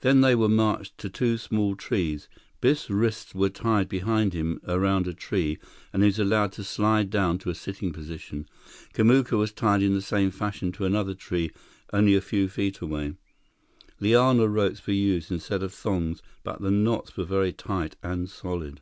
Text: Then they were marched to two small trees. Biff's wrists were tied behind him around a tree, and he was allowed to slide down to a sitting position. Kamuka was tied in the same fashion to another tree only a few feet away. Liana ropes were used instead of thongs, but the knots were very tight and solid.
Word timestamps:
Then 0.00 0.20
they 0.20 0.34
were 0.34 0.48
marched 0.48 0.98
to 0.98 1.08
two 1.08 1.38
small 1.38 1.76
trees. 1.76 2.28
Biff's 2.60 2.90
wrists 2.90 3.36
were 3.36 3.50
tied 3.50 3.88
behind 3.88 4.32
him 4.32 4.58
around 4.66 5.06
a 5.06 5.14
tree, 5.14 5.58
and 5.92 6.02
he 6.02 6.06
was 6.08 6.18
allowed 6.18 6.50
to 6.54 6.64
slide 6.64 7.08
down 7.08 7.38
to 7.38 7.50
a 7.50 7.54
sitting 7.54 7.92
position. 7.92 8.48
Kamuka 8.94 9.36
was 9.38 9.52
tied 9.52 9.80
in 9.80 9.94
the 9.94 10.02
same 10.02 10.32
fashion 10.32 10.72
to 10.72 10.84
another 10.86 11.14
tree 11.14 11.52
only 11.92 12.16
a 12.16 12.20
few 12.20 12.48
feet 12.48 12.80
away. 12.80 13.14
Liana 14.00 14.48
ropes 14.48 14.84
were 14.88 14.92
used 14.92 15.30
instead 15.30 15.62
of 15.62 15.72
thongs, 15.72 16.20
but 16.42 16.60
the 16.60 16.72
knots 16.72 17.16
were 17.16 17.22
very 17.22 17.52
tight 17.52 17.94
and 18.02 18.28
solid. 18.28 18.80